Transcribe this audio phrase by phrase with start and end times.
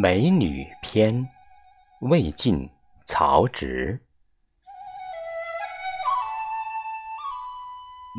[0.00, 1.28] 美女篇，
[2.02, 2.70] 魏晋，
[3.04, 4.00] 曹植。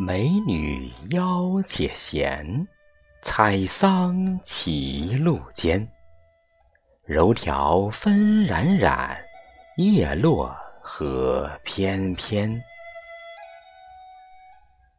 [0.06, 2.68] 美女腰且闲，
[3.22, 5.90] 采桑歧路间。
[7.06, 9.18] 柔条纷冉冉，
[9.78, 12.62] 叶落何翩翩。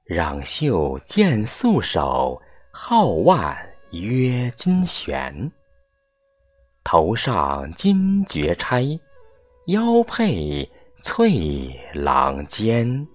[0.06, 2.41] 攘袖见素手，
[2.73, 3.55] 皓腕
[3.91, 5.52] 约金弦。
[6.83, 8.98] 头上金珏钗，
[9.66, 10.69] 腰佩
[11.02, 13.07] 翠琅肩。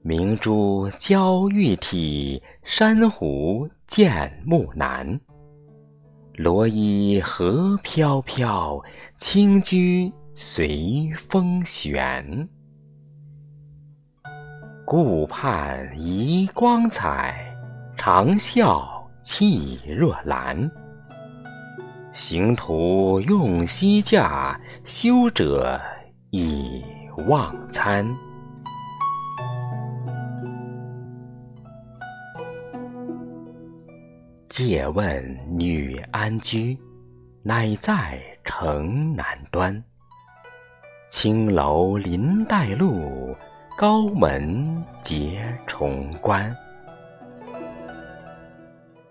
[0.00, 5.20] 明珠娇玉体，珊瑚见木难。
[6.34, 8.82] 罗衣何飘飘，
[9.18, 12.48] 轻居随风旋。
[14.86, 17.54] 顾盼遗光彩，
[17.96, 19.01] 长啸。
[19.22, 20.68] 气若兰，
[22.10, 25.80] 行徒用膝架，修者
[26.30, 26.82] 以
[27.28, 28.04] 忘餐。
[34.48, 36.76] 借问女安居？
[37.44, 39.82] 乃在城南端。
[41.08, 43.36] 青楼临带路，
[43.78, 46.54] 高门结重关。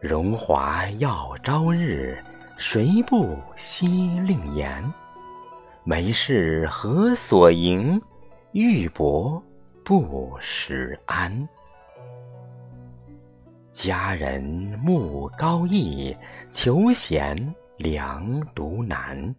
[0.02, 2.18] 荣华耀朝日，
[2.58, 4.84] 谁不惜令颜？
[5.84, 8.02] 没事何所营？
[8.52, 9.40] 玉帛
[9.84, 11.48] 不识安。
[13.72, 14.42] 佳人
[14.84, 16.18] 慕高逸，
[16.50, 19.36] 求贤良独难。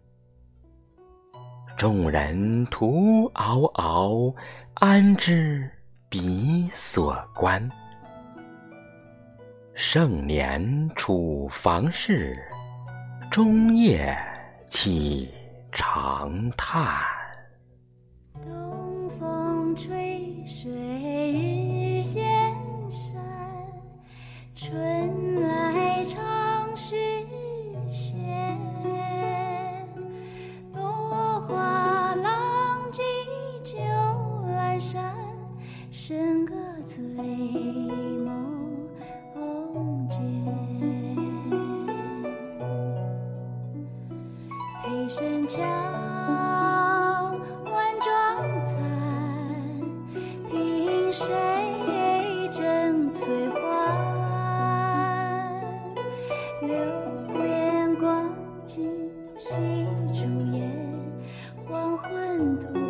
[1.75, 4.33] 众人徒嗷嗷，
[4.75, 5.69] 安知
[6.07, 7.69] 彼所关？
[9.75, 12.31] 盛年处房事，
[13.31, 14.15] 终夜
[14.67, 15.33] 起
[15.71, 16.85] 长叹。
[18.45, 22.23] 东风吹水日斜
[22.87, 23.19] 山，
[24.53, 26.95] 春来长时
[27.91, 28.15] 闲。
[30.75, 33.01] 落花浪迹
[33.63, 33.75] 酒
[34.55, 35.15] 阑珊，
[35.91, 37.03] 笙歌醉
[38.23, 38.52] 梦。
[45.03, 47.37] 一身娇，万
[47.99, 48.07] 种
[48.63, 48.79] 残，
[50.49, 51.27] 凭谁
[52.53, 53.59] 争翠花？
[56.61, 56.71] 流
[57.37, 58.33] 连光
[58.65, 58.89] 景
[59.37, 59.57] 细
[60.13, 60.23] 朱
[60.55, 60.71] 颜，
[61.67, 62.82] 黄昏。